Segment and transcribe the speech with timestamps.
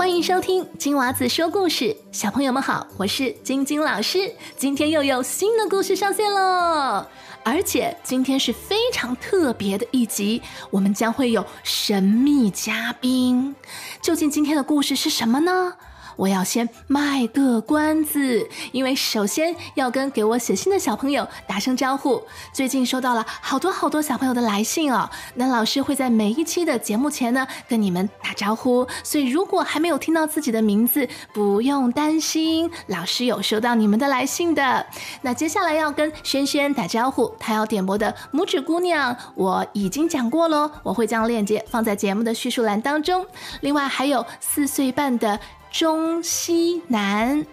[0.00, 4.32] 欢迎收听金娃子说故事，小朋友们好，我是晶晶老师。
[4.56, 7.06] 今天又有新的故事上线喽，
[7.44, 10.40] 而且今天是非常特别的一集，
[10.70, 13.54] 我们将会有神秘嘉宾。
[14.00, 15.74] 究竟今天的故事是什么呢？
[16.20, 22.22] 我要先卖个关子，因为首先要跟给我写信的小朋友打声招呼。
[22.52, 28.86] 最近收到了好多好多小朋友的来信哦，那老师会在每一期的节目前呢跟你们打招呼。
[29.02, 34.86] 所以如果还没有听到自己的名字，不用担心，老师有收到你们的来信的。
[35.22, 43.26] 那接下来要跟轩轩打招呼，他要点播的《拇指姑娘》我已经讲过喽，我会将链接放在节目的叙述栏当中。
[43.62, 45.40] 另外还有四岁半的。
[45.70, 47.46] 中西南。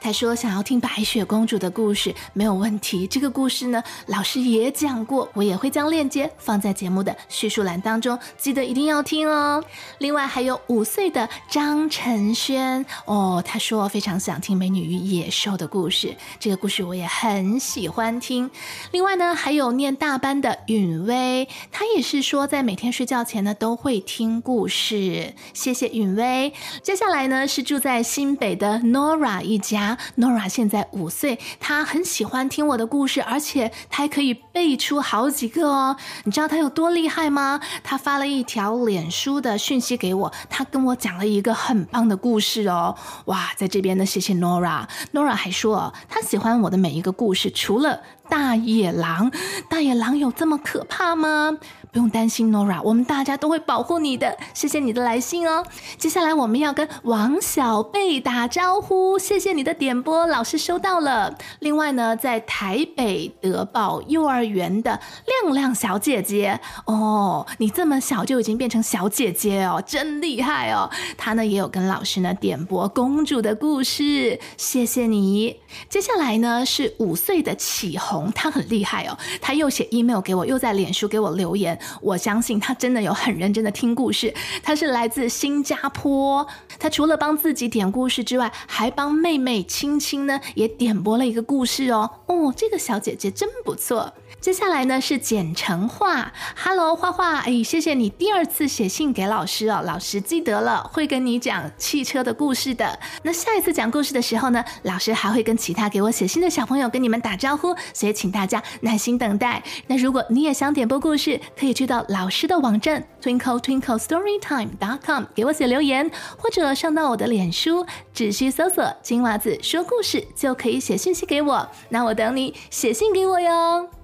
[0.00, 3.06] 他说想要听白雪公主的故事，没有问题。
[3.06, 9.62] 这个故事呢，老师也讲过，我也会将链接放在节目的叙述栏当中，记得一定要听哦。
[9.98, 18.50] 另外还有五岁的张晨轩哦，他说非常想听《美女与野兽》的故事，这个故事我也很喜欢听。
[18.90, 25.34] 另外呢，还有念大班的允薇，他也是说在每天睡觉前呢都会听故事。
[25.54, 26.52] 谢谢允薇。
[26.82, 29.77] 接下来呢是住在新北的 Nora 一家。
[30.16, 35.96] Nora 现在五岁，她很喜欢听我的故事，而且她还可以背出好几个哦。
[36.24, 37.60] 你知道她有多厉害吗？
[37.82, 42.94] 她发了一条脸书的讯息给我，她跟我讲了一个很棒的故事哦。
[43.26, 44.86] 哇，在这边呢，谢谢 Nora。
[45.12, 49.30] Nora 还说，她喜欢我的每一个故事，除了大野狼。
[49.68, 51.56] 大野狼有这么可怕吗？
[51.90, 54.36] 不用担心，Nora，我们大家都会保护你的。
[54.52, 55.64] 谢谢你的来信哦。
[55.96, 61.38] 接下来我们要跟王小贝打招呼，谢谢你的点播，老师收到了。
[61.60, 65.00] 另外呢，在台北德宝幼儿园的
[65.42, 70.90] 亮亮小姐姐哦，你这么小就已经变成小姐姐哦，真厉害哦。
[71.16, 75.56] 她呢也有跟老师呢点播公主的故事，谢谢你。
[75.88, 81.78] 接下来呢是五岁的启宏，他很厉害哦，他又写 email 给我，又在脸书给我留言。
[82.00, 84.32] 我相信他真的有很认真的听故事。
[84.62, 86.46] 他是来自新加坡，
[86.78, 92.10] 他除了帮自己点故事之外，还帮妹妹青青呢也点播了一个故事哦。
[92.26, 94.12] 哦，这个小姐姐真不错。
[94.40, 102.98] 接下来呢是简成画，Hello 画画，哎，谢谢你第二次写信给老师哦，老师记得了，会跟你讲汽车的故事的。
[103.24, 107.74] 那下一次讲故事的时候呢，老师还会跟其他给我写信的小朋友跟你们打招呼，
[108.08, 109.62] 也请大家耐心等待。
[109.86, 121.68] 那如果你也想点播故事，可以去到老师的网站 twinkle twinkle storytime dot com 给我写留言，或者上到我的脸书，只需搜索金娃子说故事就可以写信息给我。
[121.90, 123.97] 那我等你写信给我哟。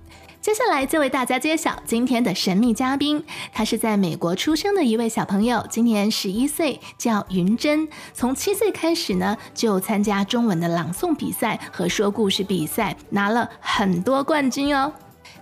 [0.44, 7.88] 接下来就为大家揭晓今天的神秘嘉宾，他是在美国出生的一位小朋友，今年十一岁，叫云珍。
[8.12, 14.92] 从七岁开始呢，就参加中文的朗诵比赛和说故事比赛，拿了很多冠军哦。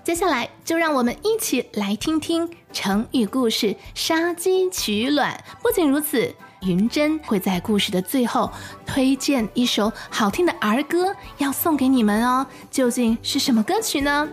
[0.04, 5.36] 接下来就让我们一起来听听成语故事“杀鸡取卵”。
[5.60, 8.48] 不仅如此，云珍会在故事的最后
[8.86, 12.46] 推荐一首好听的儿歌，要送给你们哦。
[12.70, 14.28] 究竟是什么歌曲呢？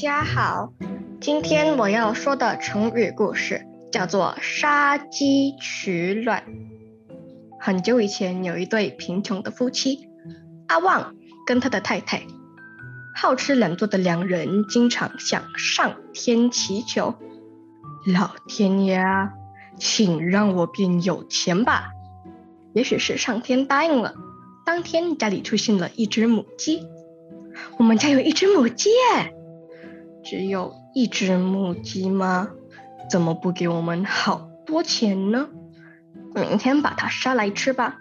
[0.00, 0.72] 家好，
[1.20, 6.42] 今天我要说的成语故事叫做“杀鸡取卵”。
[7.60, 10.08] 很久以前，有一对贫穷的夫妻，
[10.68, 11.14] 阿旺
[11.46, 12.22] 跟他的太太，
[13.14, 17.14] 好吃懒做的两人，经常向上天祈求。
[18.06, 19.04] 老天爷，
[19.78, 21.90] 请让我变有钱吧！
[22.72, 24.14] 也许是上天答应了。
[24.64, 26.86] 当天家里出现了一只母鸡。
[27.76, 28.88] 我们家有一只母鸡，
[30.24, 32.50] 只有一只母鸡吗？
[33.10, 35.48] 怎么不给我们好多钱呢？
[36.34, 37.96] 明天把它杀来吃吧。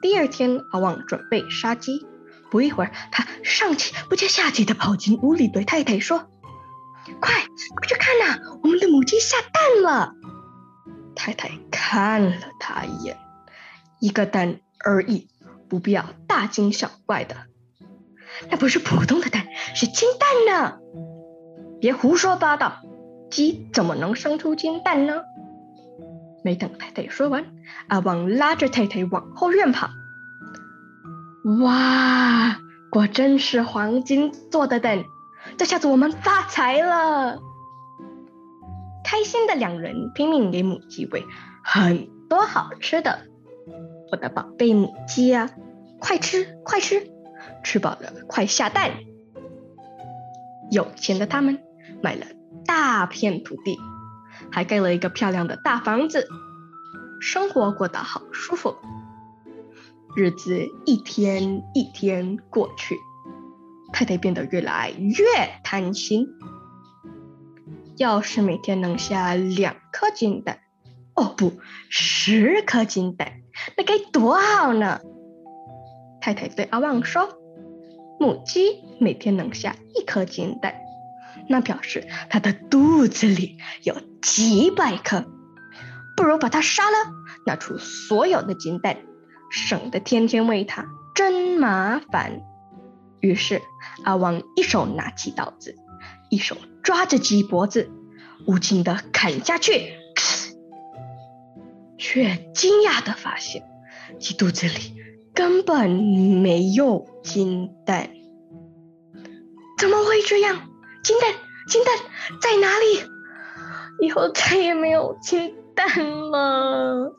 [0.00, 2.06] 第二天，阿旺准备杀鸡。
[2.50, 6.18] 不一会儿，他上气不接下气的跑进屋里，对太太说。
[7.20, 7.34] 快，
[7.76, 8.58] 快去看呐！
[8.62, 10.14] 我们的母鸡下蛋了。
[11.14, 13.18] 太太看了他一眼，
[14.00, 15.28] 一个蛋而已，
[15.68, 17.36] 不必要大惊小怪的。
[18.50, 20.78] 那不是普通的蛋，是金蛋呢！
[21.80, 22.80] 别胡说八道，
[23.30, 25.22] 鸡怎么能生出金蛋呢？
[26.44, 27.44] 没等太太说完，
[27.88, 29.90] 阿旺拉着太太往后院跑。
[31.60, 32.58] 哇，
[32.90, 35.04] 果真是黄金做的蛋！
[35.56, 37.40] 这下子我们发财了！
[39.04, 41.24] 开心的两人拼命给母鸡喂
[41.62, 43.18] 很多好吃的。
[44.10, 45.50] 我的宝贝母鸡啊，
[46.00, 47.11] 快吃快吃，
[47.62, 48.92] 吃饱了快下蛋。
[50.70, 51.62] 有钱的他们
[52.02, 52.26] 买了
[52.64, 53.78] 大片土地，
[54.50, 56.26] 还盖了一个漂亮的大房子，
[57.20, 58.76] 生活过得好舒服。
[60.16, 62.96] 日子一天一天过去，
[63.92, 65.24] 太太变得越来越
[65.62, 66.26] 贪心。
[67.96, 70.60] 要是每天能下两颗金蛋，
[71.14, 71.52] 哦不，
[71.90, 73.42] 十颗金蛋，
[73.76, 75.00] 那该多好呢！
[76.22, 77.28] 太太对阿旺说
[78.18, 80.76] ：“母鸡每天能下一颗金蛋，
[81.48, 85.26] 那表示它的肚子里有几百颗。
[86.16, 86.96] 不如把它杀了，
[87.44, 88.96] 拿出所有的金蛋。”
[89.50, 92.40] 省得天天喂它，真麻烦。
[93.20, 93.60] 于是
[94.02, 95.76] 阿旺一手拿起刀子，
[96.30, 97.90] 一手抓着鸡脖子，
[98.46, 99.92] 无情的砍下去，
[101.98, 103.62] 却惊讶的发现
[104.18, 105.01] 鸡肚子里
[105.34, 108.10] 根本没有金蛋。
[109.78, 110.56] 怎么会这样？
[111.02, 111.34] 金蛋，
[111.68, 111.94] 金蛋
[112.40, 113.10] 在哪里？
[114.06, 117.14] 以后再也没有金蛋了。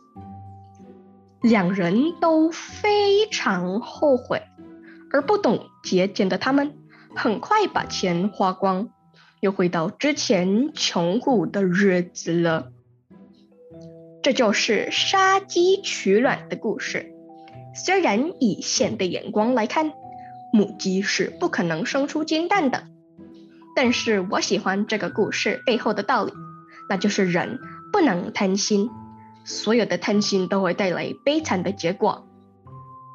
[1.42, 4.42] 两人都非常后悔，
[5.12, 6.74] 而不懂节俭的他们，
[7.16, 8.90] 很快把钱花光，
[9.42, 12.72] 又回到之前穷苦的日子了。
[14.22, 17.13] 这就是杀鸡取卵的故事。
[17.74, 19.92] 虽然以现代眼光来看，
[20.52, 22.84] 母鸡是不可能生出金蛋的，
[23.76, 26.32] 但是我喜欢这个故事背后的道理，
[26.90, 27.60] 那就是人
[27.92, 28.90] 不能贪心。
[29.46, 32.28] 所有的贪心都会带来悲惨的结果，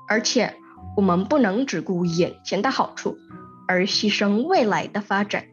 [0.09, 0.55] 而且
[0.97, 3.17] 我们不能只顾眼前的好处，
[3.67, 5.47] 而牺牲未来的发展。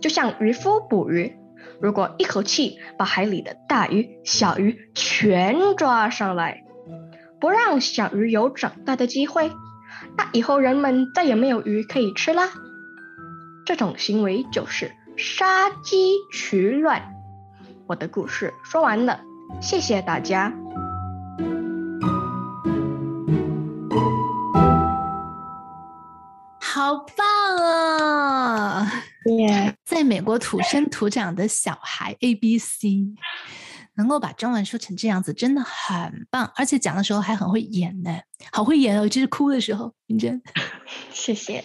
[0.00, 1.34] 就像渔夫捕鱼，
[1.80, 6.62] 如果一口气把海里的大鱼、小鱼全抓上来，
[7.44, 9.52] 不让小鱼有长大的机会，
[10.16, 12.48] 那以后人们再也没有鱼可以吃啦。
[13.66, 17.12] 这种行为就是杀鸡取卵。
[17.86, 19.20] 我的故事说完了。
[19.60, 20.50] 谢谢大家，
[26.58, 27.26] 好棒
[27.62, 28.90] 啊！
[29.84, 33.14] 在美国土生土长的小孩 A B C，
[33.96, 38.18] 能够把中文说成这样子，真的很棒，而且讲的时候还很会演呢，
[38.52, 39.08] 好会演哦！
[39.08, 40.42] 就是哭的时候，云珍，
[41.12, 41.64] 谢谢。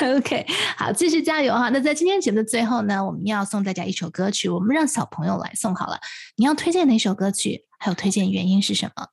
[0.16, 0.46] OK，
[0.76, 1.68] 好，继续加油哈！
[1.70, 5.98] 那在今天节目的最后呢，我们要送大家一首歌曲，我们让小朋友来送好了。
[6.36, 7.66] 你要推荐哪首歌曲？
[7.78, 9.08] 还有推荐原因是什么？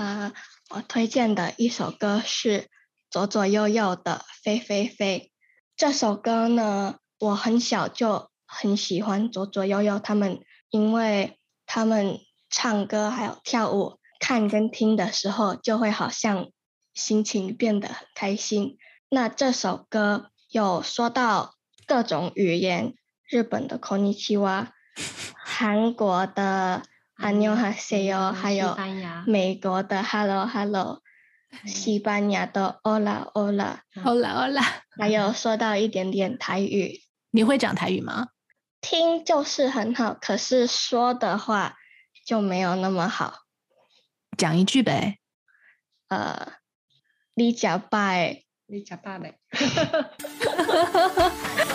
[0.00, 0.32] 啊，
[0.70, 2.68] 我推荐的一首歌是
[3.10, 5.32] 左左右右的《飞飞飞》。
[5.76, 10.40] 这首歌呢，我很小就很喜欢左左右右他们，
[10.70, 12.18] 因为他们
[12.50, 16.50] 唱歌还有跳舞，看跟听的时候就会好像
[16.94, 18.76] 心情变得很开心。
[19.08, 21.54] 那这首歌有说到
[21.86, 22.94] 各种语言，
[23.28, 24.68] 日本的 Konnichiwa，
[25.44, 26.82] 韩国的
[27.16, 28.76] Annyeonghaseyo，还有
[29.26, 31.02] 美国的 Hello Hello，
[31.66, 34.64] 西班牙的 Hola Hola Hola Hola，
[34.98, 37.00] 还有说到一点点台语。
[37.30, 38.28] 你会讲台语吗？
[38.80, 41.76] 听就是很好，可是说的话
[42.24, 43.42] 就没有那么好。
[44.36, 45.18] 讲一句呗。
[46.08, 46.54] 呃，
[47.34, 48.42] 你假拜。
[48.70, 49.34] 你吃饱没？